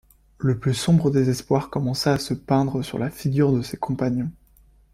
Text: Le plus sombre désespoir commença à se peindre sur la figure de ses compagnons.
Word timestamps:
Le 0.39 0.57
plus 0.57 0.73
sombre 0.73 1.11
désespoir 1.11 1.69
commença 1.69 2.13
à 2.13 2.17
se 2.17 2.33
peindre 2.33 2.81
sur 2.81 2.97
la 2.97 3.11
figure 3.11 3.53
de 3.53 3.61
ses 3.61 3.77
compagnons. 3.77 4.31